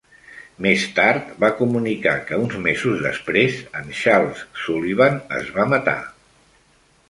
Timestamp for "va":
1.43-1.49, 5.59-5.71